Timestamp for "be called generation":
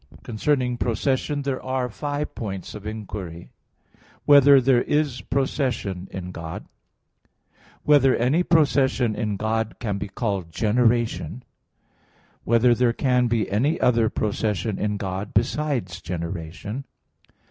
9.99-11.43